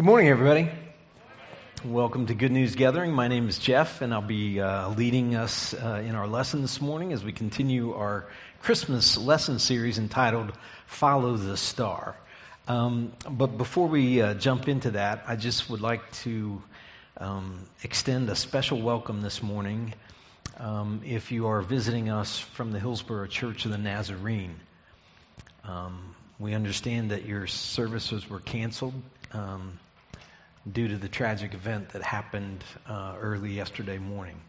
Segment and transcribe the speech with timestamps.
[0.00, 0.70] Good morning, everybody.
[1.84, 3.12] Welcome to Good News Gathering.
[3.12, 6.80] My name is Jeff, and I'll be uh, leading us uh, in our lesson this
[6.80, 8.24] morning as we continue our
[8.62, 10.52] Christmas lesson series entitled
[10.86, 12.16] Follow the Star.
[12.66, 16.62] Um, but before we uh, jump into that, I just would like to
[17.18, 19.92] um, extend a special welcome this morning
[20.56, 24.54] um, if you are visiting us from the Hillsborough Church of the Nazarene.
[25.62, 28.94] Um, we understand that your services were canceled
[29.32, 29.78] um,
[30.72, 34.40] due to the tragic event that happened uh, early yesterday morning.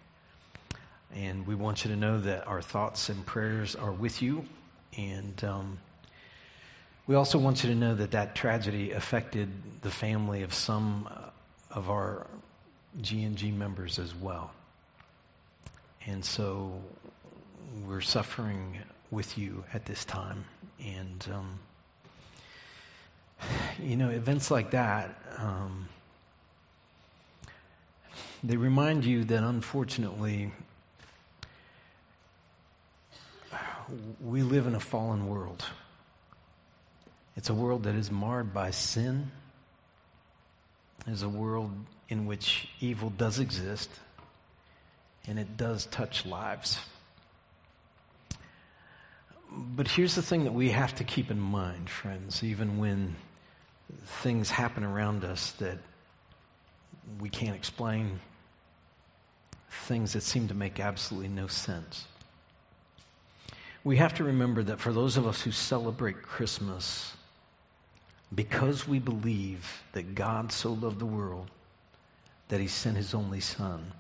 [1.14, 4.46] And we want you to know that our thoughts and prayers are with you.
[4.98, 5.80] And um,
[7.08, 9.50] we also want you to know that that tragedy affected
[9.82, 11.30] the family of some uh,
[11.72, 12.28] of our
[13.02, 14.52] G&G members as well.
[16.06, 16.82] And so
[17.86, 18.78] we're suffering
[19.12, 20.44] with you at this time.
[20.84, 21.60] And um,
[23.82, 25.88] you know, events like that, um,
[28.44, 30.52] they remind you that unfortunately,
[34.24, 35.64] we live in a fallen world.
[37.36, 39.32] It's a world that is marred by sin.
[41.08, 41.72] It's a world
[42.10, 43.90] in which evil does exist,
[45.28, 46.78] and it does touch lives.
[49.52, 53.16] But here's the thing that we have to keep in mind, friends, even when
[54.06, 55.78] things happen around us that
[57.20, 58.20] we can't explain,
[59.72, 62.06] things that seem to make absolutely no sense.
[63.84, 67.14] We have to remember that for those of us who celebrate Christmas,
[68.34, 71.50] because we believe that God so loved the world
[72.50, 73.92] that he sent his only Son,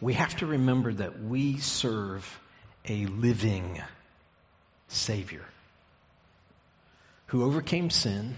[0.00, 2.40] we have to remember that we serve
[2.88, 3.80] a living
[4.88, 5.44] Savior
[7.26, 8.36] who overcame sin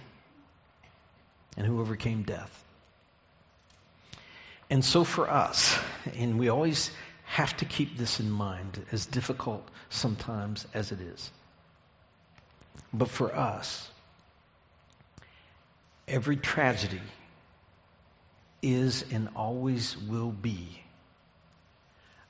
[1.57, 2.66] and who overcame death.
[4.69, 5.79] And so for us,
[6.17, 6.91] and we always
[7.25, 11.31] have to keep this in mind, as difficult sometimes as it is.
[12.93, 13.91] But for us,
[16.09, 17.01] every tragedy
[18.63, 20.83] is and always will be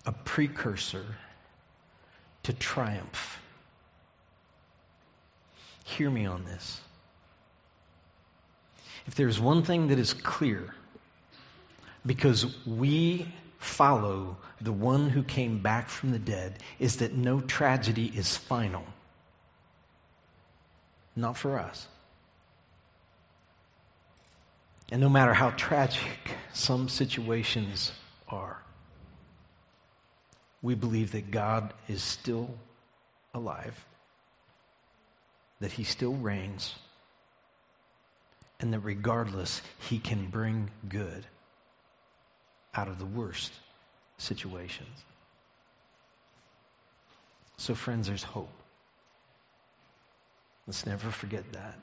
[0.04, 1.04] a precursor
[2.42, 3.40] to triumph.
[5.84, 6.80] Hear me on this.
[9.06, 10.74] If there's one thing that is clear,
[12.06, 13.26] because we
[13.58, 18.84] follow the one who came back from the dead, is that no tragedy is final.
[21.14, 21.88] Not for us.
[24.90, 27.92] And no matter how tragic some situations
[28.28, 28.62] are,
[30.62, 32.50] we believe that God is still
[33.34, 33.84] alive
[35.60, 36.74] that he still reigns
[38.58, 41.26] and that regardless, he can bring good
[42.76, 43.52] out of the worst
[44.18, 45.04] situations.
[47.56, 48.52] So, friends, there's hope.
[50.66, 51.78] Let's never forget that.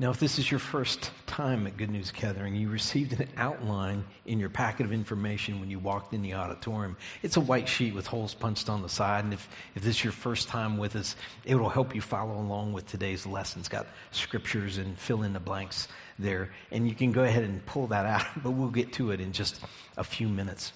[0.00, 4.02] Now, if this is your first time at Good News Gathering, you received an outline
[4.24, 6.96] in your packet of information when you walked in the auditorium.
[7.22, 10.04] It's a white sheet with holes punched on the side, and if, if this is
[10.04, 13.60] your first time with us, it will help you follow along with today's lesson.
[13.60, 15.86] It's got scriptures and fill in the blanks
[16.18, 19.20] there, and you can go ahead and pull that out, but we'll get to it
[19.20, 19.60] in just
[19.98, 20.72] a few minutes.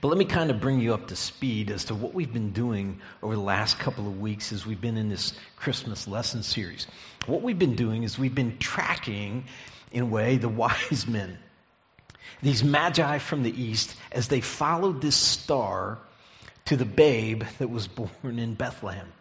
[0.00, 2.52] But let me kind of bring you up to speed as to what we've been
[2.52, 6.86] doing over the last couple of weeks as we've been in this Christmas lesson series.
[7.26, 9.44] What we've been doing is we've been tracking,
[9.92, 11.38] in a way, the wise men,
[12.42, 15.98] these magi from the east, as they followed this star
[16.66, 17.88] to the babe that was
[18.22, 19.12] born in Bethlehem.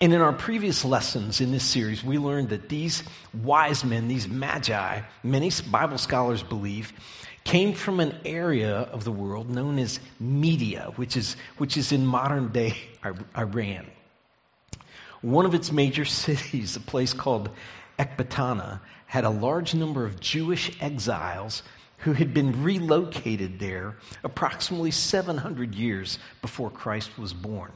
[0.00, 3.04] And in our previous lessons in this series, we learned that these
[3.42, 6.92] wise men, these magi, many Bible scholars believe,
[7.44, 12.04] came from an area of the world known as Media, which is, which is in
[12.04, 12.74] modern day
[13.36, 13.86] Iran.
[15.20, 17.50] One of its major cities, a place called
[17.98, 21.62] Ecbatana, had a large number of Jewish exiles
[21.98, 27.72] who had been relocated there approximately 700 years before Christ was born.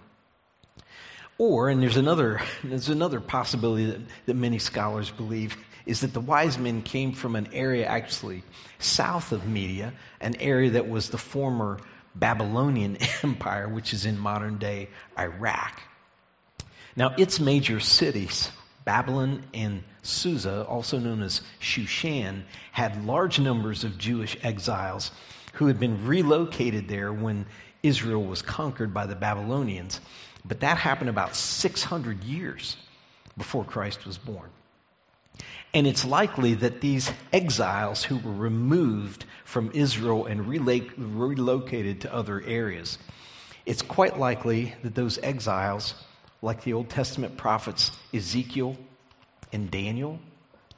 [1.38, 5.56] Or, and there's another, there's another possibility that, that many scholars believe,
[5.88, 8.42] is that the wise men came from an area actually
[8.78, 11.80] south of Media, an area that was the former
[12.14, 15.80] Babylonian Empire, which is in modern day Iraq.
[16.94, 18.50] Now, its major cities,
[18.84, 22.42] Babylon and Susa, also known as Shushan,
[22.72, 25.10] had large numbers of Jewish exiles
[25.54, 27.46] who had been relocated there when
[27.82, 30.00] Israel was conquered by the Babylonians.
[30.44, 32.76] But that happened about 600 years
[33.38, 34.50] before Christ was born.
[35.74, 42.42] And it's likely that these exiles who were removed from Israel and relocated to other
[42.42, 42.98] areas,
[43.66, 45.94] it's quite likely that those exiles,
[46.40, 48.76] like the Old Testament prophets Ezekiel
[49.52, 50.18] and Daniel,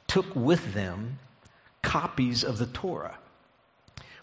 [0.07, 1.19] took with them
[1.81, 3.17] copies of the Torah,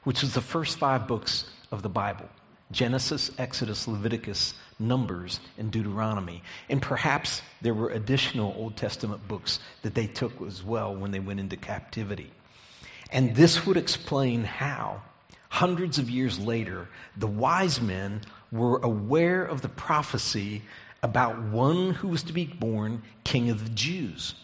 [0.05, 2.29] which was the first five books of the Bible
[2.71, 6.43] Genesis, Exodus, Leviticus, Numbers, and Deuteronomy.
[6.69, 11.21] And perhaps there were additional Old Testament books that they took as well when they
[11.21, 12.31] went into captivity.
[13.11, 15.03] And this would explain how,
[15.49, 18.21] hundreds of years later, the wise men
[18.53, 20.63] were aware of the prophecy
[21.03, 24.35] about one who was to be born king of the Jews.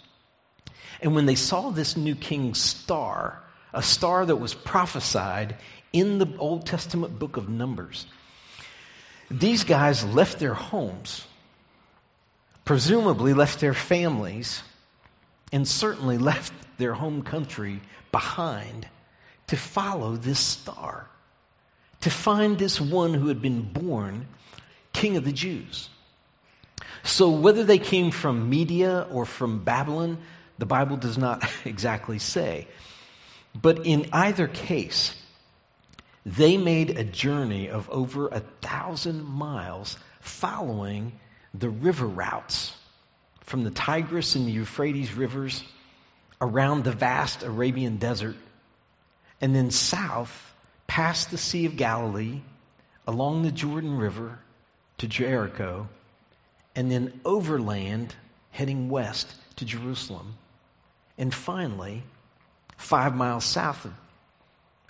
[1.00, 3.42] And when they saw this new king's star,
[3.72, 5.56] a star that was prophesied
[5.92, 8.06] in the Old Testament book of Numbers,
[9.30, 11.26] these guys left their homes,
[12.64, 14.62] presumably left their families,
[15.52, 17.80] and certainly left their home country
[18.12, 18.88] behind
[19.46, 21.08] to follow this star,
[22.00, 24.26] to find this one who had been born
[24.92, 25.88] king of the Jews.
[27.02, 30.18] So, whether they came from Media or from Babylon,
[30.58, 32.66] the Bible does not exactly say.
[33.60, 35.14] But in either case,
[36.26, 41.12] they made a journey of over a thousand miles following
[41.52, 42.74] the river routes
[43.40, 45.62] from the Tigris and the Euphrates rivers
[46.40, 48.36] around the vast Arabian desert
[49.40, 50.54] and then south
[50.86, 52.40] past the Sea of Galilee
[53.06, 54.38] along the Jordan River
[54.98, 55.88] to Jericho
[56.74, 58.14] and then overland
[58.50, 60.34] heading west to Jerusalem
[61.18, 62.02] and finally
[62.76, 63.92] five miles south of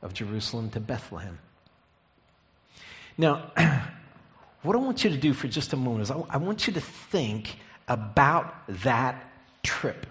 [0.04, 1.38] of Jerusalem to Bethlehem.
[3.18, 3.50] Now,
[4.62, 6.72] what I want you to do for just a moment is I, I want you
[6.74, 7.56] to think
[7.88, 9.30] about that
[9.62, 10.06] trip.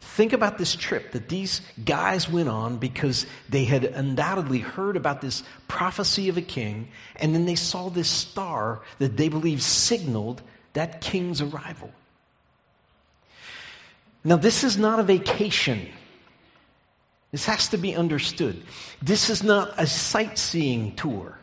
[0.00, 5.20] Think about this trip that these guys went on because they had undoubtedly heard about
[5.20, 10.42] this prophecy of a king, and then they saw this star that they believed signaled
[10.72, 11.92] that king's arrival.
[14.24, 15.88] Now, this is not a vacation.
[17.32, 18.62] This has to be understood.
[19.00, 21.38] This is not a sightseeing tour.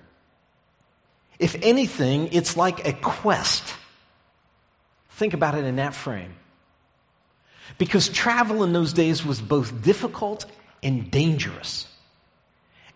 [1.39, 3.63] If anything, it's like a quest.
[5.11, 6.35] Think about it in that frame.
[7.77, 10.45] Because travel in those days was both difficult
[10.83, 11.87] and dangerous.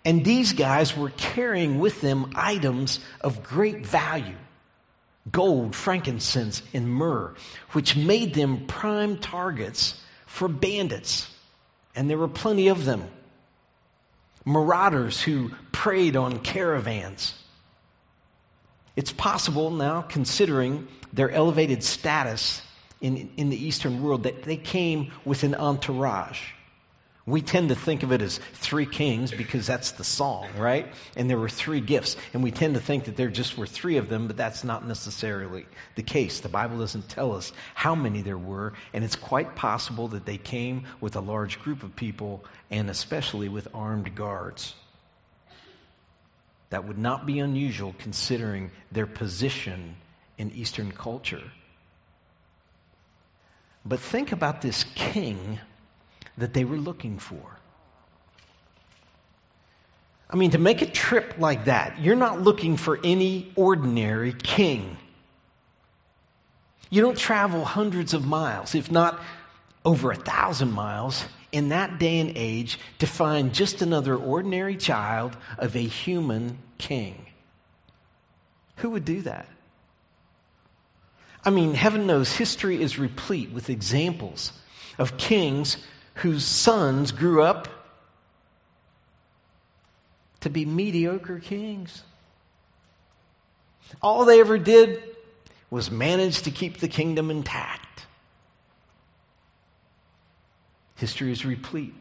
[0.04, 4.36] And these guys were carrying with them items of great value
[5.32, 7.36] gold, frankincense, and myrrh,
[7.74, 11.31] which made them prime targets for bandits
[11.96, 13.04] and there were plenty of them.
[14.46, 17.36] Marauders who preyed on caravans.
[18.96, 22.62] It's possible now, considering their elevated status
[23.02, 26.42] in, in the Eastern world, that they came with an entourage.
[27.28, 30.88] We tend to think of it as three kings because that's the song, right?
[31.16, 32.18] And there were three gifts.
[32.34, 34.88] And we tend to think that there just were three of them, but that's not
[34.88, 36.40] necessarily the case.
[36.40, 40.38] The Bible doesn't tell us how many there were, and it's quite possible that they
[40.38, 44.74] came with a large group of people and especially with armed guards.
[46.72, 49.96] That would not be unusual considering their position
[50.40, 51.44] in Eastern culture.
[53.86, 55.60] But think about this king
[56.38, 57.58] that they were looking for.
[60.30, 64.98] I mean, to make a trip like that, you're not looking for any ordinary king.
[66.90, 69.20] You don't travel hundreds of miles, if not
[69.84, 75.36] over a thousand miles, in that day and age to find just another ordinary child
[75.58, 77.26] of a human king.
[78.78, 79.48] Who would do that?
[81.44, 84.54] I mean, heaven knows history is replete with examples
[84.98, 85.78] of kings
[86.22, 87.68] whose sons grew up
[90.42, 92.04] to be mediocre kings.
[94.04, 95.02] All they ever did
[95.72, 98.06] was manage to keep the kingdom intact.
[100.96, 101.96] History is replete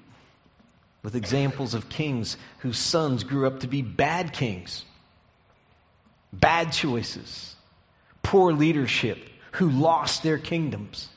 [1.03, 4.85] with examples of kings whose sons grew up to be bad kings,
[6.31, 7.57] bad choices,
[8.23, 9.19] poor leadership,
[9.53, 11.09] who lost their kingdoms.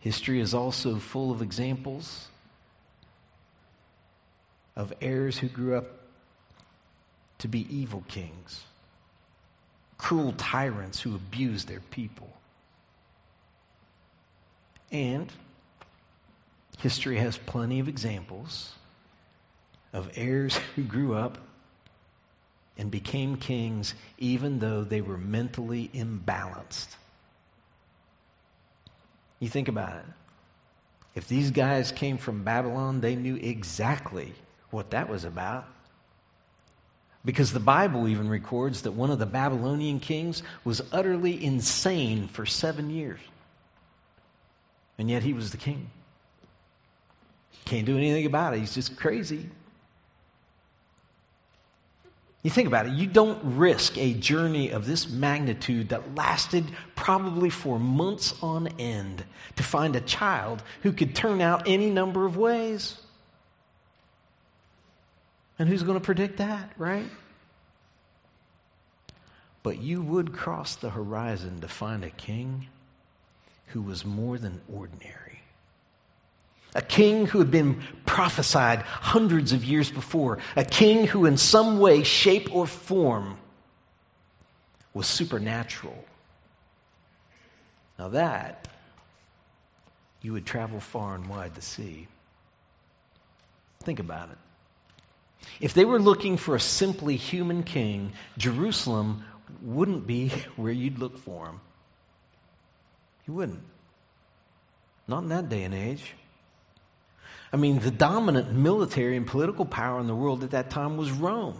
[0.00, 2.28] History is also full of examples
[4.76, 5.86] of heirs who grew up
[7.38, 8.64] to be evil kings,
[9.96, 12.32] cruel tyrants who abused their people.
[14.90, 15.32] And
[16.78, 18.72] history has plenty of examples
[19.92, 21.38] of heirs who grew up
[22.76, 26.94] and became kings even though they were mentally imbalanced.
[29.40, 30.04] You think about it.
[31.14, 34.34] If these guys came from Babylon, they knew exactly
[34.70, 35.66] what that was about.
[37.24, 42.46] Because the Bible even records that one of the Babylonian kings was utterly insane for
[42.46, 43.20] seven years.
[44.98, 45.90] And yet he was the king.
[47.64, 48.60] Can't do anything about it.
[48.60, 49.48] He's just crazy.
[52.42, 56.64] You think about it, you don't risk a journey of this magnitude that lasted
[56.94, 59.24] probably for months on end
[59.56, 62.96] to find a child who could turn out any number of ways.
[65.58, 67.06] And who's going to predict that, right?
[69.64, 72.68] But you would cross the horizon to find a king
[73.66, 75.27] who was more than ordinary.
[76.74, 80.38] A king who had been prophesied hundreds of years before.
[80.54, 83.38] A king who, in some way, shape, or form,
[84.92, 86.04] was supernatural.
[87.98, 88.68] Now, that
[90.20, 92.06] you would travel far and wide to see.
[93.80, 94.38] Think about it.
[95.60, 99.24] If they were looking for a simply human king, Jerusalem
[99.62, 101.60] wouldn't be where you'd look for him.
[103.26, 103.62] You wouldn't.
[105.06, 106.14] Not in that day and age.
[107.52, 111.10] I mean, the dominant military and political power in the world at that time was
[111.10, 111.58] Rome.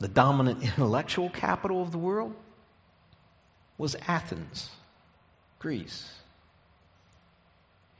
[0.00, 2.34] The dominant intellectual capital of the world
[3.78, 4.70] was Athens,
[5.58, 6.12] Greece.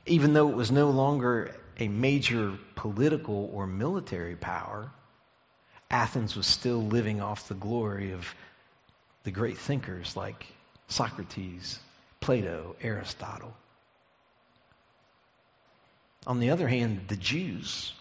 [0.05, 4.91] Even though it was no longer a major political or military power,
[5.89, 8.33] Athens was still living off the glory of
[9.23, 10.45] the great thinkers like
[10.87, 11.79] Socrates,
[12.19, 13.55] Plato, Aristotle.
[16.27, 17.93] On the other hand, the Jews,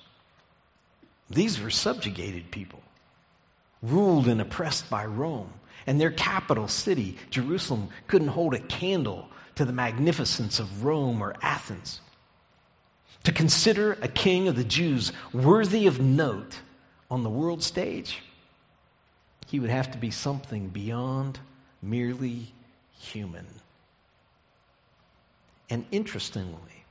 [1.28, 2.82] these were subjugated people,
[3.82, 5.52] ruled and oppressed by Rome.
[5.86, 11.34] And their capital city, Jerusalem, couldn't hold a candle to the magnificence of Rome or
[11.42, 12.00] Athens.
[13.24, 16.56] To consider a king of the Jews worthy of note
[17.10, 18.22] on the world stage,
[19.46, 21.38] he would have to be something beyond
[21.82, 22.52] merely
[22.98, 23.46] human.
[25.68, 26.83] And interestingly,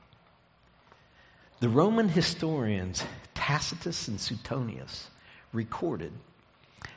[1.64, 3.02] the Roman historians
[3.32, 5.08] Tacitus and Suetonius
[5.54, 6.12] recorded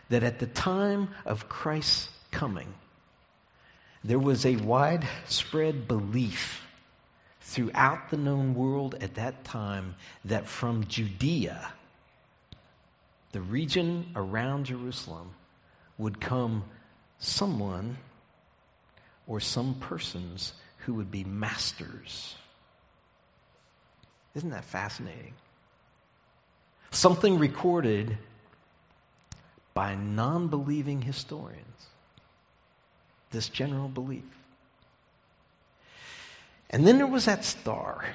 [0.10, 2.74] that at the time of Christ's coming,
[4.04, 6.68] there was a widespread belief
[7.40, 9.96] throughout the known world at that time
[10.26, 11.72] that from Judea,
[13.32, 15.34] the region around Jerusalem,
[15.98, 16.66] would come
[17.20, 17.96] someone
[19.28, 22.36] or some persons who would be masters.
[24.38, 25.34] Isn't that fascinating?
[26.92, 28.20] Something recorded
[29.74, 31.88] by non believing historians.
[33.32, 34.24] This general belief.
[36.70, 38.06] And then there was that star.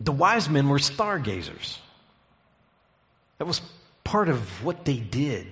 [0.00, 1.78] The wise men were stargazers.
[3.38, 3.62] That was
[4.04, 5.46] part of what they did.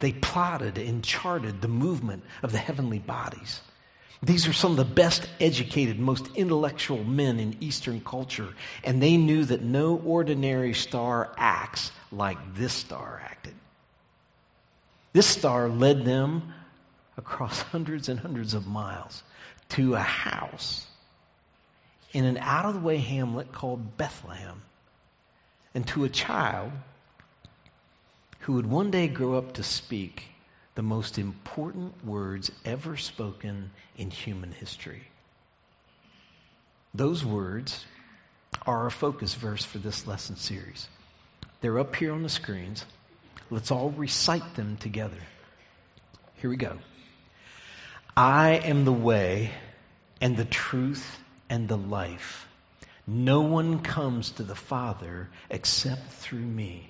[0.00, 3.62] They plotted and charted the movement of the heavenly bodies.
[4.22, 8.48] These are some of the best educated, most intellectual men in Eastern culture,
[8.84, 13.54] and they knew that no ordinary star acts like this star acted.
[15.14, 16.52] This star led them
[17.16, 19.22] across hundreds and hundreds of miles
[19.70, 20.86] to a house
[22.12, 24.62] in an out of the way hamlet called Bethlehem
[25.74, 26.72] and to a child
[28.40, 30.29] who would one day grow up to speak
[30.80, 35.02] the most important words ever spoken in human history.
[36.94, 37.84] Those words
[38.64, 40.88] are our focus verse for this lesson series.
[41.60, 42.86] They're up here on the screens.
[43.50, 45.20] Let's all recite them together.
[46.36, 46.78] Here we go.
[48.16, 49.50] I am the way
[50.22, 51.18] and the truth
[51.50, 52.48] and the life.
[53.06, 56.89] No one comes to the Father except through me.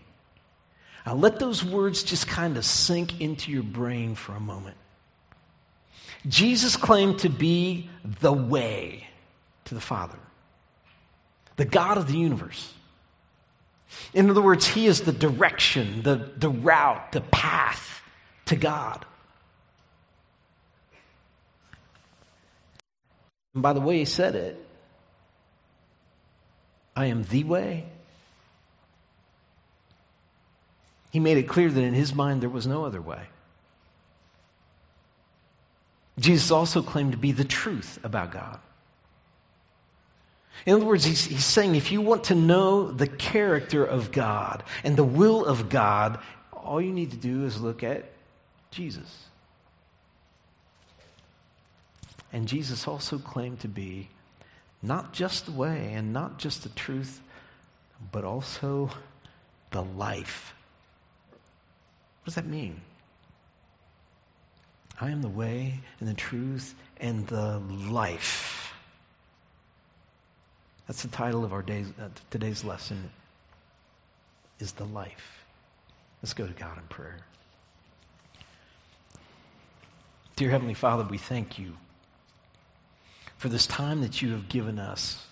[1.07, 4.77] Now, let those words just kind of sink into your brain for a moment.
[6.29, 7.89] Jesus claimed to be
[8.21, 9.07] the way
[9.65, 10.19] to the Father,
[11.57, 12.75] the God of the universe.
[14.13, 18.03] In other words, He is the direction, the, the route, the path
[18.47, 19.05] to God.
[23.55, 24.67] And by the way He said it,
[26.95, 27.87] I am the way,
[31.11, 33.23] He made it clear that in his mind there was no other way.
[36.19, 38.59] Jesus also claimed to be the truth about God.
[40.67, 44.63] In other words, he's, he's, saying if you want to know the character of God
[44.85, 46.19] and the will of God,
[46.53, 48.05] all you need to do is look at
[48.71, 49.25] Jesus.
[52.33, 54.09] And Jesus also claimed to be
[54.83, 57.21] not just the way and not just the truth,
[58.13, 58.91] but also
[59.71, 60.55] the life.
[62.21, 62.81] What does that mean?
[65.01, 67.59] I am the way and the truth and the
[67.89, 68.75] life.
[70.87, 73.11] That's the title of our day's, uh, today's lesson
[74.59, 75.45] is the life.
[76.23, 77.21] Let's go to God in prayer.
[80.37, 81.77] Dear Heavenly Father, we thank you
[83.39, 85.25] for this time that you have given us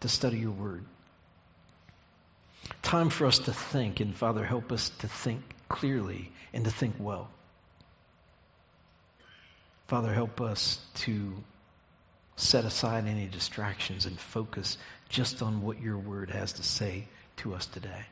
[0.00, 0.84] to study your word.
[2.80, 6.94] Time for us to think, and Father, help us to think clearly and to think
[6.98, 7.28] well.
[9.86, 11.34] Father, help us to
[12.36, 17.54] set aside any distractions and focus just on what your word has to say to
[17.54, 18.06] us today.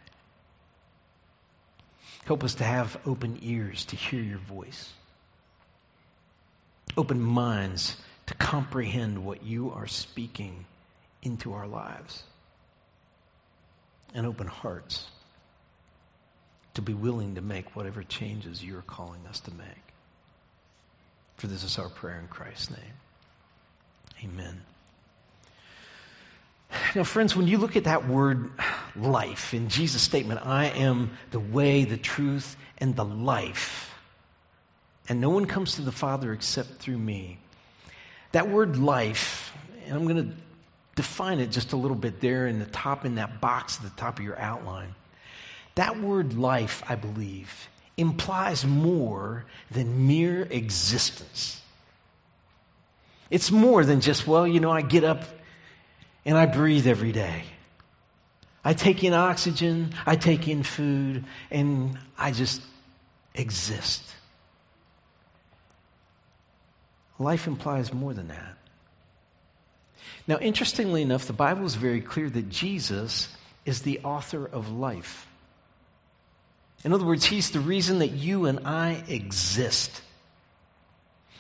[2.27, 4.93] Help us to have open ears to hear your voice,
[6.97, 10.67] open minds to comprehend what you are speaking
[11.23, 12.23] into our lives,
[14.15, 15.07] and open hearts
[16.75, 19.67] to be willing to make whatever changes you're calling us to make.
[21.37, 22.95] For this is our prayer in Christ's name.
[24.25, 24.61] Amen.
[26.95, 28.51] Now, friends, when you look at that word
[28.95, 33.95] life in Jesus' statement, I am the way, the truth, and the life,
[35.09, 37.39] and no one comes to the Father except through me.
[38.33, 39.53] That word life,
[39.87, 40.37] and I'm going to
[40.95, 44.01] define it just a little bit there in the top, in that box at the
[44.01, 44.95] top of your outline.
[45.77, 51.61] That word life, I believe, implies more than mere existence.
[53.31, 55.25] It's more than just, well, you know, I get up
[56.25, 57.45] and I breathe every day.
[58.65, 62.61] I take in oxygen, I take in food, and I just
[63.35, 64.03] exist.
[67.19, 68.57] Life implies more than that.
[70.27, 73.29] Now, interestingly enough, the Bible is very clear that Jesus
[73.65, 75.27] is the author of life.
[76.85, 80.03] In other words, He's the reason that you and I exist.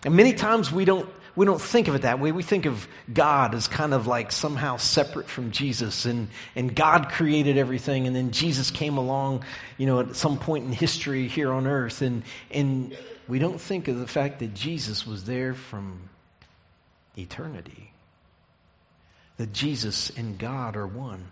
[0.05, 2.33] And many times we don't we don't think of it that way.
[2.33, 7.09] We think of God as kind of like somehow separate from Jesus, and, and God
[7.11, 9.44] created everything, and then Jesus came along,
[9.79, 12.96] you know, at some point in history here on earth, and, and
[13.29, 16.11] we don't think of the fact that Jesus was there from
[17.16, 17.89] eternity.
[19.40, 21.24] That Jesus and God are one.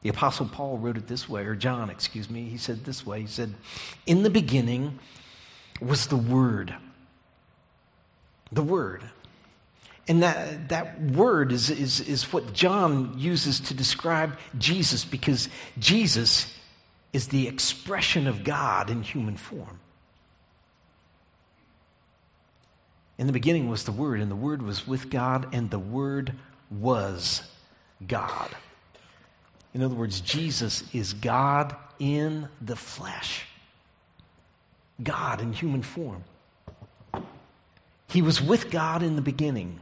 [0.00, 2.44] The Apostle Paul wrote it this way, or John, excuse me.
[2.44, 3.52] He said this way He said,
[4.06, 4.98] In the beginning
[5.78, 6.74] was the Word
[8.50, 9.02] the Word.
[10.08, 16.50] And that, that word is, is, is what John uses to describe Jesus because Jesus
[17.12, 19.80] is the expression of God in human form.
[23.18, 26.32] In the beginning was the Word, and the Word was with God, and the Word
[26.70, 27.42] was
[28.06, 28.50] God.
[29.74, 33.46] In other words, Jesus is God in the flesh,
[35.02, 36.24] God in human form.
[38.08, 39.80] He was with God in the beginning.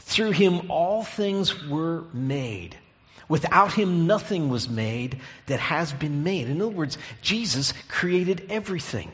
[0.00, 2.76] Through him, all things were made.
[3.28, 6.48] Without him, nothing was made that has been made.
[6.48, 9.12] In other words, Jesus created everything.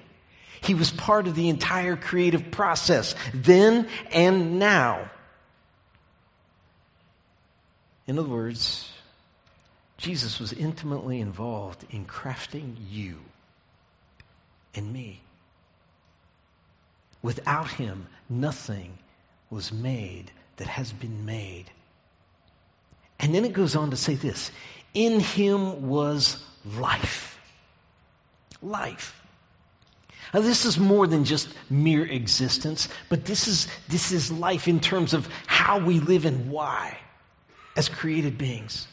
[0.62, 5.10] He was part of the entire creative process, then and now.
[8.06, 8.88] In other words,
[9.98, 13.16] Jesus was intimately involved in crafting you
[14.74, 15.20] and me.
[17.22, 18.98] Without him, nothing
[19.50, 21.64] was made that has been made.
[23.18, 24.50] And then it goes on to say this
[24.94, 27.40] In him was life.
[28.62, 29.20] Life.
[30.34, 34.80] Now, this is more than just mere existence, but this is, this is life in
[34.80, 36.98] terms of how we live and why
[37.76, 38.88] as created beings.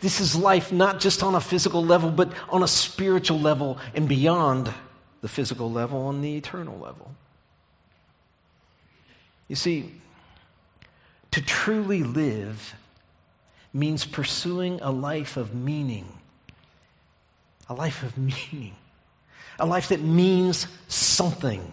[0.00, 4.08] This is life not just on a physical level, but on a spiritual level and
[4.08, 4.72] beyond
[5.20, 7.12] the physical level, on the eternal level.
[9.48, 9.92] You see,
[11.32, 12.74] to truly live
[13.72, 16.06] means pursuing a life of meaning.
[17.68, 18.16] A life of
[18.52, 18.74] meaning.
[19.58, 21.72] A life that means something.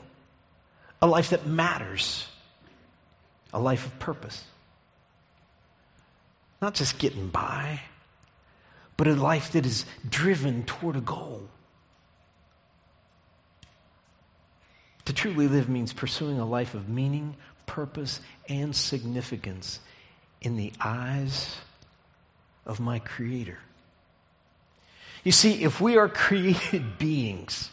[1.02, 2.28] A life that matters.
[3.54, 4.44] A life of purpose.
[6.66, 7.80] Not just getting by,
[8.98, 11.44] but a life that is driven toward a goal.
[15.06, 17.36] To truly live means pursuing a life of meaning,
[17.68, 19.80] purpose and significance
[20.42, 21.56] in the eyes
[22.66, 23.60] of my Creator.
[25.24, 27.70] You see, if we are created beings,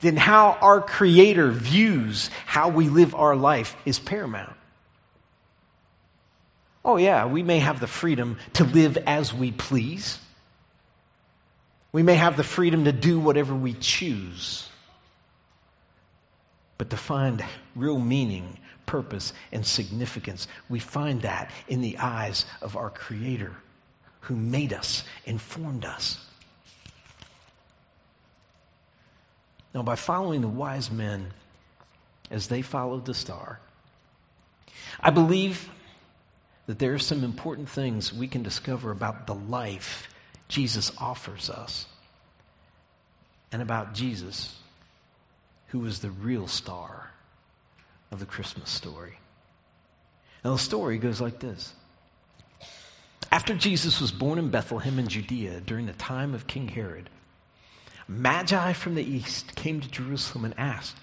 [0.00, 4.56] then how our Creator views how we live our life is paramount.
[6.86, 10.20] Oh, yeah, we may have the freedom to live as we please.
[11.90, 14.68] We may have the freedom to do whatever we choose.
[16.78, 17.44] But to find
[17.74, 23.52] real meaning, purpose, and significance, we find that in the eyes of our Creator
[24.20, 26.24] who made us and formed us.
[29.74, 31.32] Now, by following the wise men
[32.30, 33.58] as they followed the star,
[35.00, 35.68] I believe
[36.66, 40.08] that there are some important things we can discover about the life
[40.48, 41.86] Jesus offers us
[43.52, 44.56] and about Jesus,
[45.68, 47.10] who is the real star
[48.10, 49.18] of the Christmas story.
[50.44, 51.72] Now, the story goes like this.
[53.32, 57.10] After Jesus was born in Bethlehem in Judea during the time of King Herod,
[58.08, 60.96] Magi from the east came to Jerusalem and asked,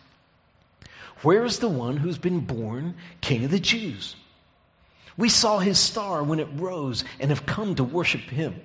[1.22, 4.16] Where is the one who's been born King of the Jews?
[5.18, 8.60] We saw his star when it rose and have come to worship him.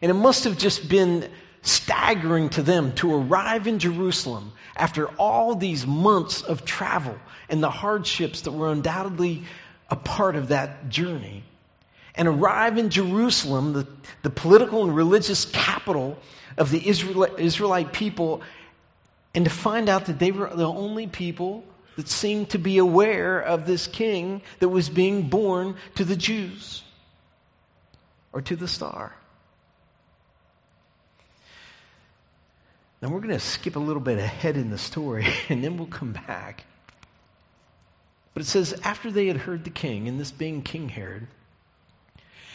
[0.00, 1.30] And it must have just been
[1.62, 7.16] staggering to them to arrive in Jerusalem after all these months of travel
[7.48, 9.44] and the hardships that were undoubtedly
[9.90, 11.44] a part of that journey.
[12.14, 13.86] And arrive in Jerusalem, the,
[14.22, 16.18] the political and religious capital
[16.58, 18.42] of the Israelite people
[19.34, 21.64] and to find out that they were the only people
[21.96, 26.82] that seemed to be aware of this king that was being born to the Jews
[28.32, 29.14] or to the star.
[33.00, 35.86] Now we're going to skip a little bit ahead in the story and then we'll
[35.86, 36.64] come back.
[38.34, 41.26] But it says, after they had heard the king, and this being King Herod,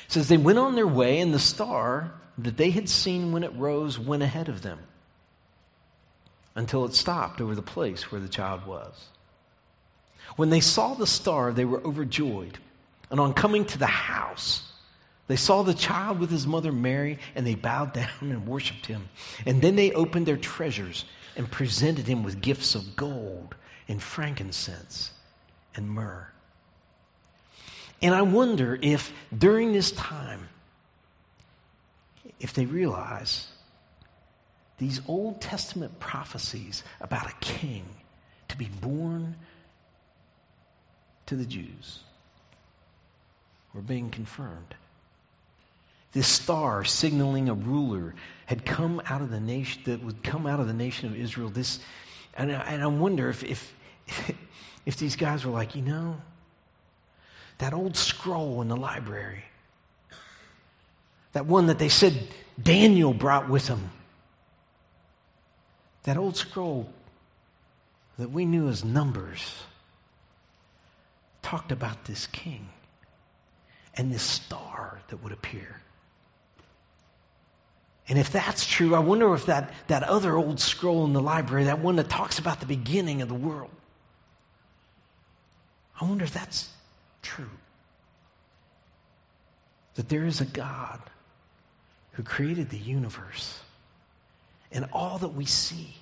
[0.07, 3.53] says they went on their way, and the star that they had seen when it
[3.55, 4.79] rose went ahead of them
[6.55, 9.09] until it stopped over the place where the child was.
[10.35, 12.57] When they saw the star, they were overjoyed.
[13.09, 14.63] And on coming to the house,
[15.27, 19.09] they saw the child with his mother Mary, and they bowed down and worshiped him.
[19.45, 23.55] And then they opened their treasures and presented him with gifts of gold
[23.87, 25.11] and frankincense
[25.75, 26.27] and myrrh.
[28.01, 30.49] And I wonder if during this time,
[32.39, 33.47] if they realize
[34.77, 37.85] these Old Testament prophecies about a king
[38.49, 39.35] to be born
[41.27, 41.99] to the Jews
[43.73, 44.75] were being confirmed.
[46.13, 48.15] This star signaling a ruler
[48.47, 51.49] had come out of the nation that would come out of the nation of Israel.
[51.49, 51.79] This,
[52.35, 53.73] and I, and I wonder if, if,
[54.85, 56.19] if these guys were like, you know,
[57.59, 59.43] that old scroll in the library
[61.37, 62.15] that one that they said
[62.59, 63.91] Daniel brought with him.
[66.01, 66.89] That old scroll
[68.17, 69.53] that we knew as Numbers
[71.47, 72.67] talked about this king
[73.95, 75.79] and this star that would appear.
[78.09, 81.63] And if that's true, I wonder if that, that other old scroll in the library,
[81.65, 83.71] that one that talks about the beginning of the world,
[86.01, 86.69] I wonder if that's
[87.21, 87.49] true.
[89.95, 90.99] That there is a God
[92.11, 93.57] who created the universe
[94.73, 95.95] and all that we see.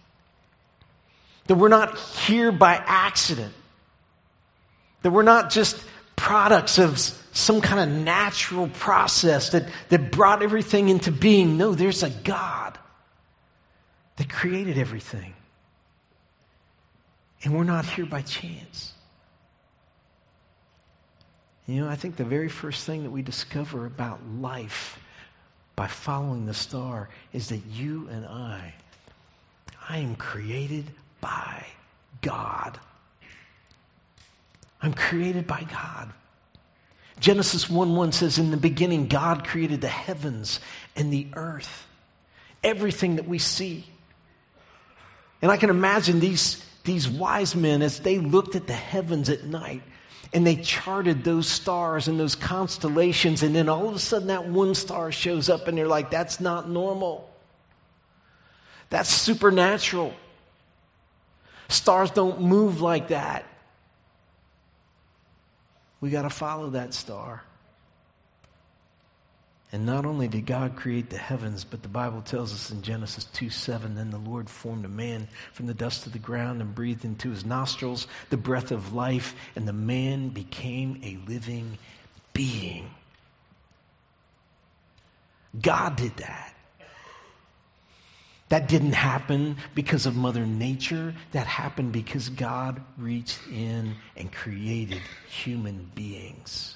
[1.45, 3.53] That we're not here by accident.
[5.05, 10.89] That we're not just products of some kind of natural process that, that brought everything
[10.89, 11.57] into being.
[11.57, 12.75] No, there's a God
[14.15, 15.35] that created everything.
[17.43, 18.93] And we're not here by chance.
[21.67, 24.99] You know, I think the very first thing that we discover about life
[25.75, 28.73] by following the star is that you and I,
[29.87, 30.89] I am created
[31.21, 31.63] by
[32.23, 32.79] God.
[34.85, 36.13] I'm created by God.
[37.19, 40.59] Genesis 1 1 says, In the beginning, God created the heavens
[40.95, 41.87] and the earth,
[42.63, 43.83] everything that we see.
[45.41, 49.45] And I can imagine these, these wise men as they looked at the heavens at
[49.45, 49.81] night
[50.33, 54.47] and they charted those stars and those constellations, and then all of a sudden that
[54.47, 57.27] one star shows up, and they're like, that's not normal.
[58.91, 60.13] That's supernatural.
[61.69, 63.45] Stars don't move like that.
[66.05, 67.41] We got to follow that star.
[69.71, 73.25] And not only did God create the heavens, but the Bible tells us in Genesis
[73.33, 76.75] 2 7, then the Lord formed a man from the dust of the ground and
[76.75, 81.75] breathed into his nostrils the breath of life, and the man became a living
[82.33, 82.87] being.
[85.59, 86.54] God did that.
[88.49, 91.15] That didn't happen because of Mother Nature.
[91.31, 96.75] That happened because God reached in and created human beings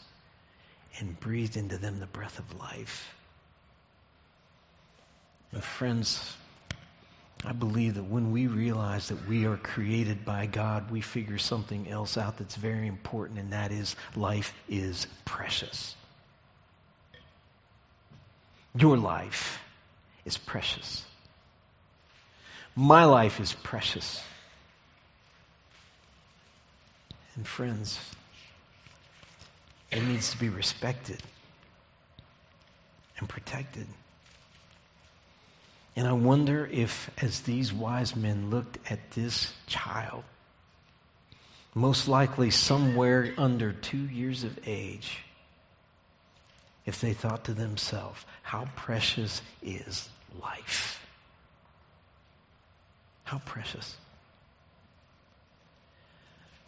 [1.00, 3.14] and breathed into them the breath of life.
[5.52, 6.36] And friends,
[7.46, 11.90] I believe that when we realize that we are created by God, we figure something
[11.90, 15.96] else out that's very important, and that is life is precious.
[18.76, 19.62] Your life
[20.26, 21.06] is precious.
[22.76, 24.24] My life is precious.
[27.36, 28.00] And friends,
[29.92, 31.24] it needs to be respected
[33.18, 33.88] and protected.
[35.96, 40.24] And I wonder if, as these wise men looked at this child,
[41.74, 45.20] most likely somewhere under two years of age,
[46.86, 50.10] if they thought to themselves, how precious is
[50.42, 51.06] life?
[53.30, 53.96] How precious.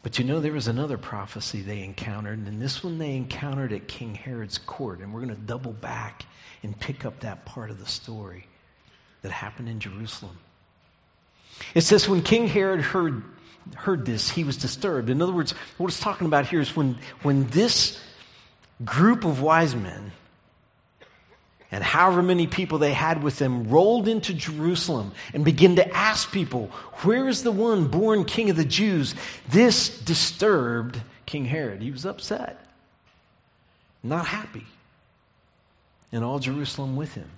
[0.03, 3.87] But you know, there was another prophecy they encountered, and this one they encountered at
[3.87, 4.99] King Herod's court.
[4.99, 6.23] And we're going to double back
[6.61, 8.45] and pick up that part of the story
[9.23, 10.37] that happened in Jerusalem.
[11.73, 13.23] It says when King Herod heard,
[13.75, 15.09] heard this, he was disturbed.
[15.09, 17.99] In other words, what it's talking about here is when, when this
[18.85, 20.11] group of wise men
[21.71, 26.31] and however many people they had with them rolled into Jerusalem and began to ask
[26.31, 26.67] people,
[27.03, 29.15] Where is the one born king of the Jews?
[29.49, 31.81] This disturbed King Herod.
[31.81, 32.65] He was upset,
[34.03, 34.65] not happy,
[36.11, 37.29] and all Jerusalem with him.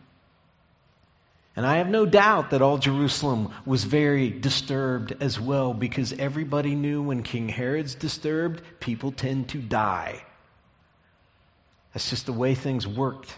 [1.56, 6.74] And I have no doubt that all Jerusalem was very disturbed as well because everybody
[6.74, 10.24] knew when King Herod's disturbed, people tend to die.
[11.94, 13.36] That's just the way things worked.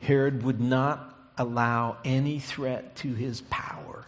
[0.00, 4.06] Herod would not allow any threat to his power.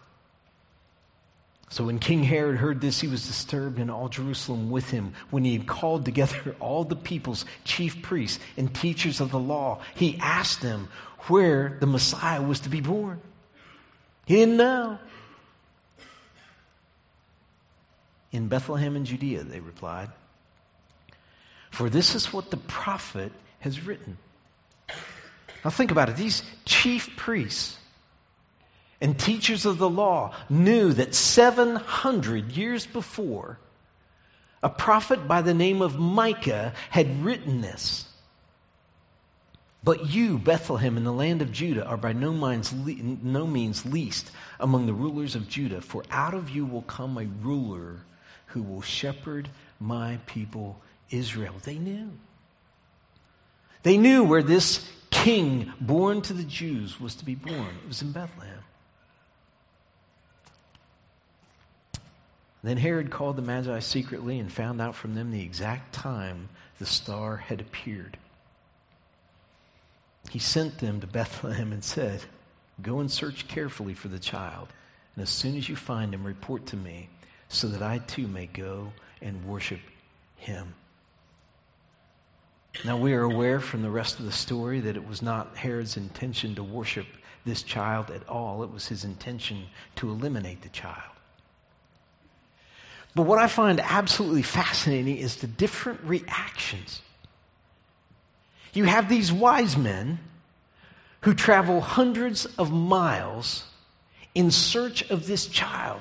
[1.70, 5.14] So when King Herod heard this, he was disturbed, and all Jerusalem with him.
[5.30, 9.80] When he had called together all the people's chief priests and teachers of the law,
[9.94, 10.88] he asked them
[11.28, 13.20] where the Messiah was to be born.
[14.26, 14.98] He didn't know.
[18.32, 20.10] In Bethlehem in Judea, they replied.
[21.70, 24.18] For this is what the prophet has written.
[25.64, 26.16] Now think about it.
[26.16, 27.78] These chief priests
[29.00, 33.58] and teachers of the law knew that 700 years before,
[34.62, 38.06] a prophet by the name of Micah had written this.
[39.84, 44.30] But you, Bethlehem, in the land of Judah, are by no means, no means least
[44.60, 47.96] among the rulers of Judah, for out of you will come a ruler
[48.46, 49.48] who will shepherd
[49.80, 51.54] my people Israel.
[51.64, 52.12] They knew.
[53.82, 57.74] They knew where this king born to the Jews was to be born.
[57.82, 58.58] It was in Bethlehem.
[62.62, 66.86] Then Herod called the Magi secretly and found out from them the exact time the
[66.86, 68.18] star had appeared
[70.32, 72.22] he sent them to Bethlehem and said,
[72.80, 74.68] Go and search carefully for the child,
[75.14, 77.10] and as soon as you find him, report to me,
[77.48, 79.80] so that I too may go and worship
[80.36, 80.74] him.
[82.84, 85.96] Now, we are aware from the rest of the story that it was not Herod's
[85.96, 87.06] intention to worship
[87.44, 89.64] this child at all, it was his intention
[89.96, 91.12] to eliminate the child.
[93.14, 97.02] But what I find absolutely fascinating is the different reactions.
[98.72, 100.18] You have these wise men
[101.22, 103.64] who travel hundreds of miles
[104.34, 106.00] in search of this child,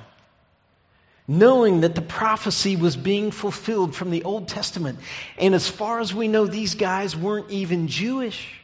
[1.31, 4.99] knowing that the prophecy was being fulfilled from the Old Testament.
[5.37, 8.59] And as far as we know, these guys weren't even Jewish.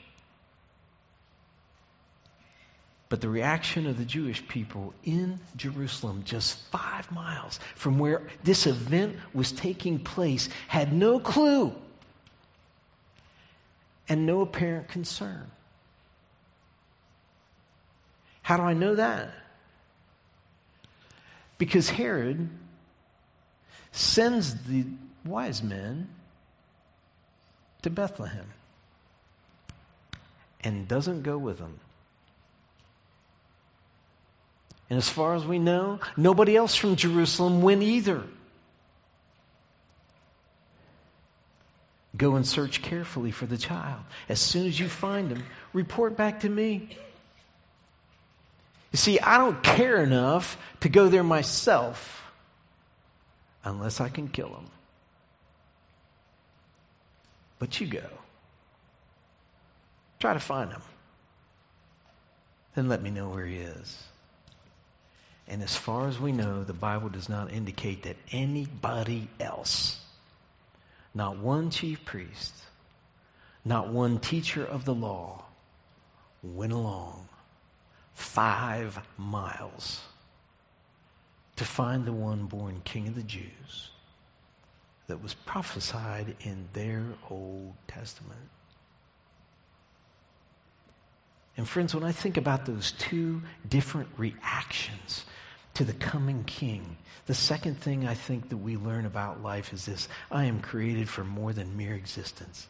[3.07, 8.67] But the reaction of the Jewish people in Jerusalem, just five miles from where this
[8.67, 11.73] event was taking place, had no clue
[14.09, 15.49] and no apparent concern.
[18.41, 19.29] How do I know that?
[21.57, 22.49] Because Herod
[23.91, 24.85] sends the
[25.25, 26.09] wise men
[27.81, 28.47] to Bethlehem
[30.61, 31.79] and doesn't go with them.
[34.89, 38.23] And as far as we know, nobody else from Jerusalem went either.
[42.15, 44.01] Go and search carefully for the child.
[44.29, 45.43] As soon as you find him,
[45.73, 46.97] report back to me.
[48.97, 52.23] You see, I don't care enough to go there myself
[53.63, 54.65] unless I can kill him.
[57.59, 58.07] But you go.
[60.17, 60.81] Try to find him.
[62.73, 64.03] then let me know where he is.
[65.47, 69.99] And as far as we know, the Bible does not indicate that anybody else,
[71.13, 72.55] not one chief priest,
[73.63, 75.45] not one teacher of the law,
[76.41, 77.26] went along
[78.17, 80.01] five miles
[81.55, 83.91] to find the one born King of the Jews
[85.05, 88.49] that was prophesied in their Old Testament.
[91.57, 95.23] And friends, when I think about those two different reactions
[95.75, 99.85] to the coming king, the second thing I think that we learn about life is
[99.85, 102.67] this I am created for more than mere existence.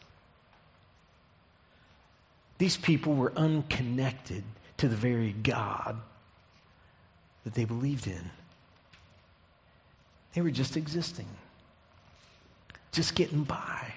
[2.58, 4.44] These people were unconnected
[4.78, 5.98] to the very God
[7.44, 8.32] that they believed in.
[10.34, 11.28] They were just existing,
[12.92, 13.94] just getting by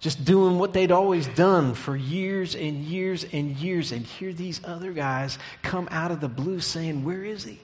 [0.00, 3.90] just doing what they'd always done for years and years and years.
[3.90, 7.58] And here these other guys come out of the blue saying, Where is he?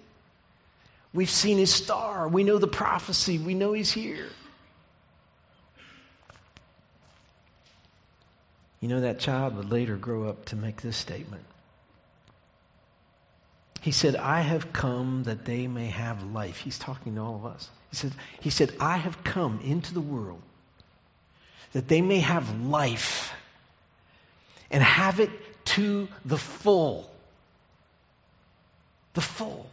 [1.13, 2.27] We've seen his star.
[2.27, 3.39] We know the prophecy.
[3.39, 4.27] We know he's here.
[8.81, 11.45] You know, that child would later grow up to make this statement.
[13.85, 16.61] He said, I have come that they may have life.
[16.61, 17.69] He's talking to all of us.
[17.91, 20.41] He said, he said I have come into the world
[21.75, 23.35] that they may have life
[24.71, 25.29] and have it
[25.67, 27.11] to the full.
[29.13, 29.69] The full.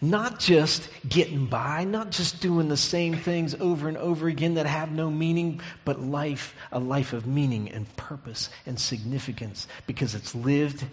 [0.00, 4.66] Not just getting by, not just doing the same things over and over again that
[4.66, 10.32] have no meaning, but life, a life of meaning and purpose and significance because it's
[10.36, 10.84] lived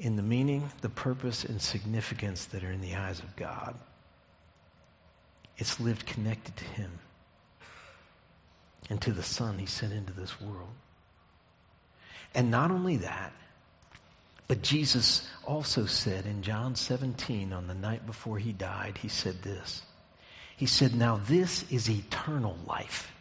[0.00, 3.76] in the meaning, the purpose, and significance that are in the eyes of God.
[5.58, 6.90] It's lived connected to Him
[8.90, 10.74] and to the Son he sent into this world.
[12.34, 13.32] And not only that,
[14.48, 19.42] but Jesus also said in John 17, on the night before he died, he said
[19.42, 19.82] this.
[20.56, 23.12] He said, Now this is eternal life.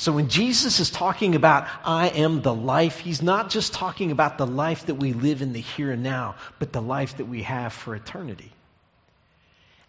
[0.00, 4.38] So when Jesus is talking about, I am the life, he's not just talking about
[4.38, 7.42] the life that we live in the here and now, but the life that we
[7.42, 8.50] have for eternity.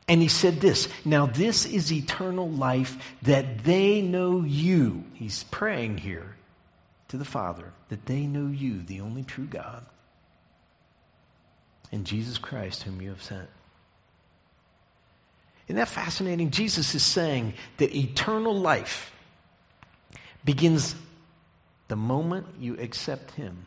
[0.09, 5.05] And he said this Now, this is eternal life that they know you.
[5.13, 6.35] He's praying here
[7.07, 9.85] to the Father that they know you, the only true God,
[11.89, 13.47] and Jesus Christ, whom you have sent.
[15.67, 16.51] Isn't that fascinating?
[16.51, 19.13] Jesus is saying that eternal life
[20.43, 20.95] begins
[21.87, 23.65] the moment you accept Him.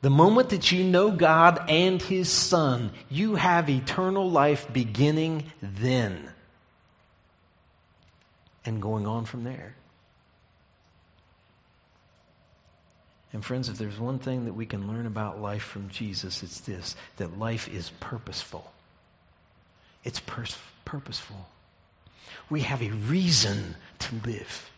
[0.00, 6.30] The moment that you know God and His Son, you have eternal life beginning then
[8.64, 9.74] and going on from there.
[13.32, 16.60] And, friends, if there's one thing that we can learn about life from Jesus, it's
[16.60, 18.72] this that life is purposeful.
[20.02, 21.48] It's pers- purposeful.
[22.48, 24.70] We have a reason to live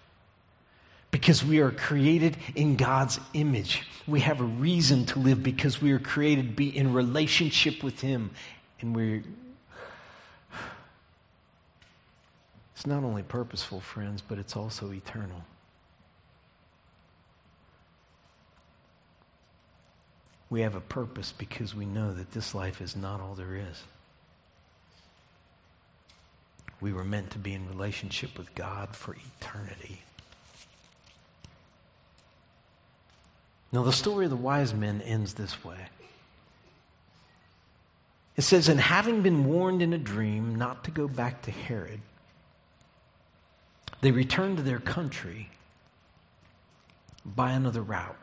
[1.11, 3.87] because we are created in God's image.
[4.07, 8.01] We have a reason to live because we are created to be in relationship with
[8.01, 8.31] Him.
[8.81, 9.23] And we're.
[12.75, 15.45] It's not only purposeful, friends, but it's also eternal.
[20.49, 23.83] We have a purpose because we know that this life is not all there is.
[26.81, 30.01] We were meant to be in relationship with God for eternity.
[33.73, 35.79] Now, the story of the wise men ends this way.
[38.37, 42.01] It says, And having been warned in a dream not to go back to Herod,
[44.01, 45.51] they returned to their country
[47.25, 48.17] by another route.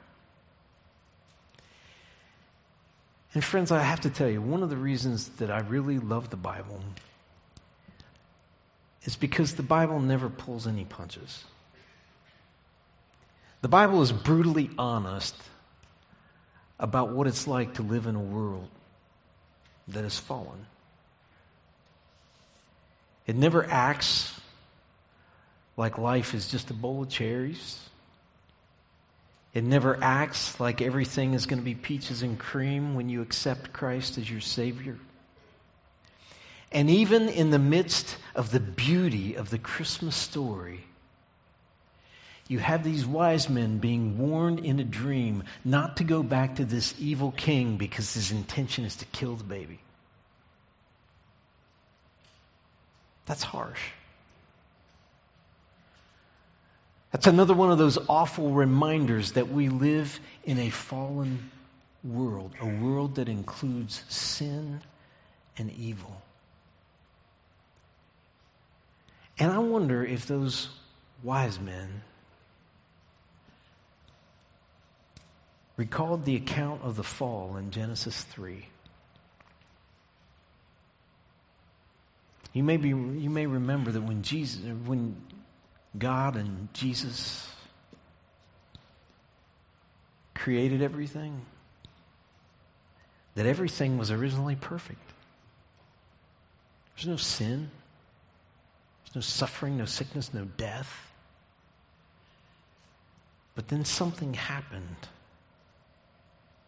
[3.33, 6.29] And, friends, I have to tell you, one of the reasons that I really love
[6.29, 6.81] the Bible
[9.03, 11.45] is because the Bible never pulls any punches.
[13.67, 15.35] The Bible is brutally honest
[16.79, 18.69] about what it's like to live in a world
[19.89, 20.65] that has fallen.
[23.25, 24.39] It never acts
[25.75, 27.77] like life is just a bowl of cherries.
[29.53, 33.73] It never acts like everything is going to be peaches and cream when you accept
[33.73, 34.95] Christ as your Savior.
[36.71, 40.86] And even in the midst of the beauty of the Christmas story,
[42.49, 46.65] you have these wise men being warned in a dream not to go back to
[46.65, 49.79] this evil king because his intention is to kill the baby.
[53.25, 53.81] That's harsh.
[57.11, 61.51] That's another one of those awful reminders that we live in a fallen
[62.03, 64.81] world, a world that includes sin
[65.57, 66.21] and evil.
[69.39, 70.69] And I wonder if those
[71.23, 72.01] wise men
[75.77, 78.65] recalled the account of the fall in Genesis 3.
[82.53, 85.15] You may, be, you may remember that when Jesus, when
[85.97, 87.47] God and Jesus
[90.33, 91.45] created everything,
[93.35, 94.99] that everything was originally perfect.
[96.95, 97.69] There's no sin,
[99.05, 101.11] there's no suffering, no sickness, no death.
[103.53, 105.07] But then something happened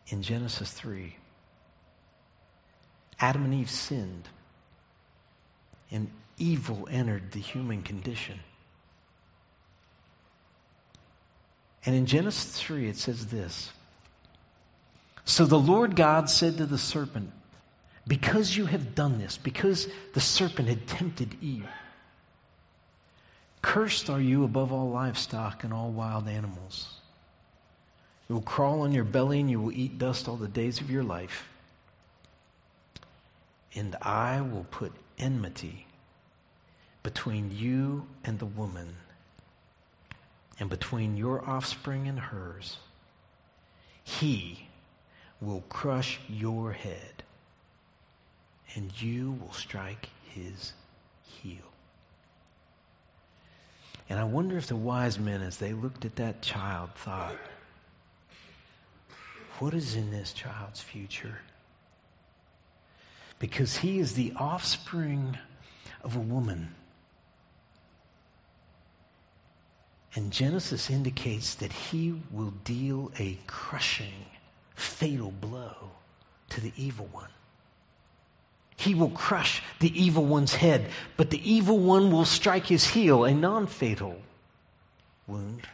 [0.09, 1.15] in Genesis 3.
[3.19, 4.27] Adam and Eve sinned,
[5.91, 8.39] and evil entered the human condition.
[11.85, 13.71] And in Genesis 3, it says this
[15.25, 17.31] So the Lord God said to the serpent,
[18.07, 21.67] Because you have done this, because the serpent had tempted Eve,
[23.61, 26.98] cursed are you above all livestock and all wild animals.
[28.29, 30.91] You will crawl on your belly and you will eat dust all the days of
[30.91, 31.49] your life.
[33.75, 35.87] And I will put enmity
[37.03, 38.95] between you and the woman,
[40.59, 42.77] and between your offspring and hers.
[44.03, 44.67] He
[45.39, 47.23] will crush your head,
[48.75, 50.73] and you will strike his
[51.23, 51.55] heel.
[54.09, 57.35] And I wonder if the wise men, as they looked at that child, thought,
[59.59, 61.39] what is in this child's future?
[63.37, 65.37] Because he is the offspring
[66.03, 66.73] of a woman.
[70.15, 74.25] And Genesis indicates that he will deal a crushing,
[74.75, 75.91] fatal blow
[76.49, 77.29] to the evil one.
[78.75, 83.25] He will crush the evil one's head, but the evil one will strike his heel,
[83.25, 84.21] a non fatal
[85.27, 85.67] wound.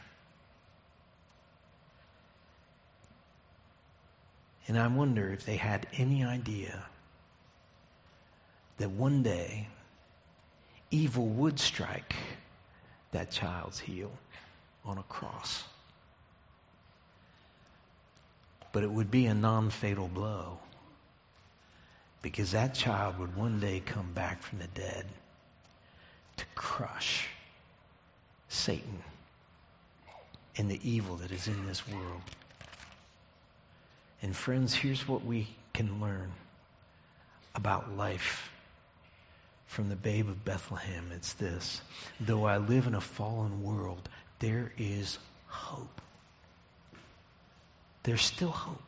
[4.68, 6.84] And I wonder if they had any idea
[8.78, 9.68] that one day
[10.92, 12.16] evil would strike
[13.12, 14.12] that child's heel
[14.84, 15.64] on a cross.
[18.72, 20.60] But it would be a non fatal blow
[22.22, 25.06] because that child would one day come back from the dead
[26.38, 27.28] to crush
[28.50, 29.04] Satan
[30.58, 32.22] and the evil that is in this world.
[34.22, 36.32] And friends, here's what we can learn
[37.54, 38.52] about life
[39.68, 41.12] from the babe of Bethlehem.
[41.14, 41.82] It's this
[42.20, 44.10] though I live in a fallen world,
[44.40, 46.02] there is hope.
[48.04, 48.82] There's still hope.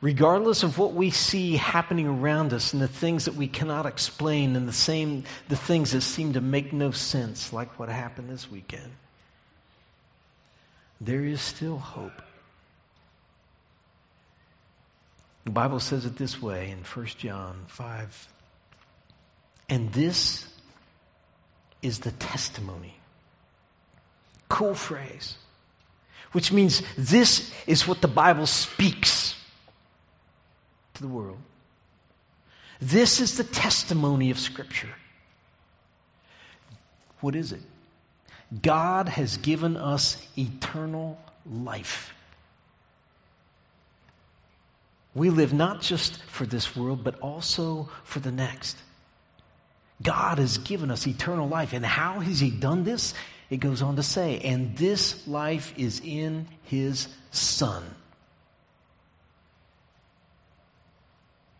[0.00, 4.54] Regardless of what we see happening around us and the things that we cannot explain
[4.54, 8.48] and the same the things that seem to make no sense, like what happened this
[8.48, 8.92] weekend,
[11.00, 12.22] there is still hope.
[15.48, 18.28] The Bible says it this way in 1 John 5.
[19.70, 20.46] And this
[21.80, 22.94] is the testimony.
[24.50, 25.36] Cool phrase.
[26.32, 29.42] Which means this is what the Bible speaks
[30.92, 31.38] to the world.
[32.78, 34.96] This is the testimony of Scripture.
[37.20, 37.62] What is it?
[38.60, 41.18] God has given us eternal
[41.50, 42.12] life.
[45.18, 48.76] We live not just for this world, but also for the next.
[50.00, 51.72] God has given us eternal life.
[51.72, 53.14] And how has He done this?
[53.50, 57.82] It goes on to say, and this life is in His Son.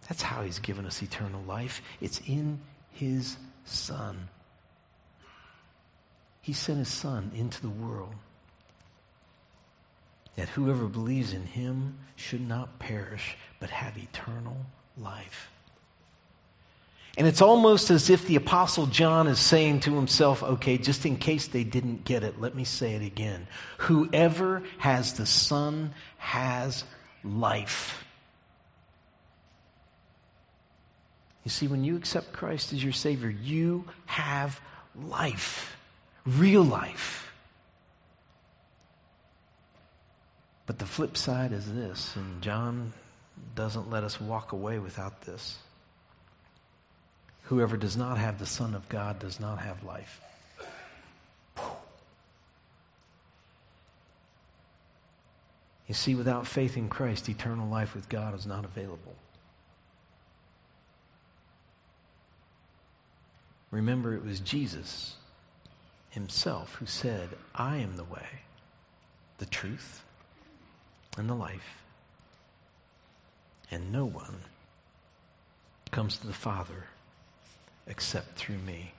[0.08, 1.82] That's how He's given us eternal life.
[2.00, 2.60] It's in
[2.92, 4.28] His Son.
[6.42, 8.14] He sent His Son into the world
[10.36, 14.56] that whoever believes in him should not perish, but have eternal
[14.96, 15.50] life.
[17.16, 21.16] And it's almost as if the Apostle John is saying to himself, okay, just in
[21.16, 23.48] case they didn't get it, let me say it again.
[23.78, 26.84] Whoever has the Son has
[27.24, 28.04] life.
[31.44, 34.60] You see, when you accept Christ as your Savior, you have
[34.94, 35.76] life,
[36.24, 37.27] real life.
[40.68, 42.92] But the flip side is this, and John
[43.54, 45.56] doesn't let us walk away without this.
[47.44, 50.20] Whoever does not have the Son of God does not have life.
[55.86, 59.16] You see, without faith in Christ, eternal life with God is not available.
[63.70, 65.16] Remember, it was Jesus
[66.10, 68.26] himself who said, I am the way,
[69.38, 70.04] the truth,
[71.16, 71.82] and the life.
[73.70, 74.42] And no one
[75.90, 76.84] comes to the Father
[77.86, 78.92] except through me.